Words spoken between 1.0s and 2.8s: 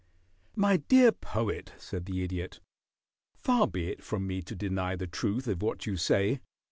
Poet," said the Idiot,